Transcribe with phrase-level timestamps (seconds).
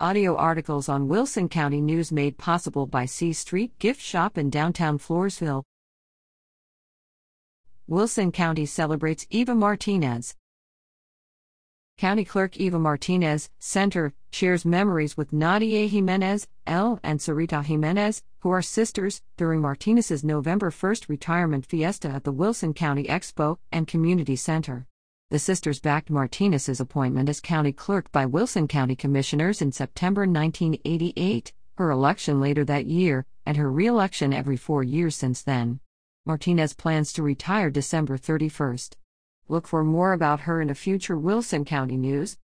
[0.00, 4.98] Audio articles on Wilson County News made possible by C Street Gift Shop in downtown
[4.98, 5.62] Floresville.
[7.86, 10.34] Wilson County celebrates Eva Martinez.
[11.96, 16.98] County Clerk Eva Martinez, Center, shares memories with Nadia Jimenez, L.
[17.04, 22.74] and Sarita Jimenez, who are sisters, during Martinez's November 1st retirement fiesta at the Wilson
[22.74, 24.88] County Expo and Community Center.
[25.30, 31.52] The sisters backed Martinez's appointment as county clerk by Wilson County Commissioners in September 1988,
[31.76, 35.80] her election later that year, and her re election every four years since then.
[36.26, 38.96] Martinez plans to retire December 31st.
[39.48, 42.36] Look for more about her in a future Wilson County news.